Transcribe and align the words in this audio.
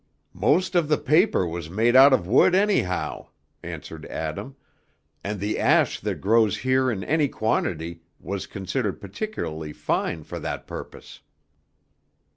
"Most 0.33 0.73
of 0.73 0.87
the 0.87 0.97
paper 0.97 1.45
was 1.45 1.69
made 1.69 1.95
out 1.95 2.11
of 2.11 2.25
wood, 2.25 2.55
anyhow," 2.55 3.27
answered 3.61 4.03
Adam, 4.07 4.55
"and 5.23 5.39
the 5.39 5.59
ash 5.59 5.99
that 5.99 6.15
grows 6.15 6.57
here 6.57 6.89
in 6.89 7.03
any 7.03 7.27
quantity 7.27 8.01
was 8.19 8.47
considered 8.47 8.99
particularly 8.99 9.73
fine 9.73 10.23
for 10.23 10.39
that 10.39 10.65
purpose." 10.65 11.21